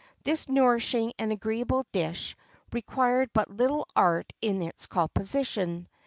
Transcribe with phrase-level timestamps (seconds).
[0.23, 2.35] This nourishing and agreeable dish
[2.71, 5.87] required but little art in its composition.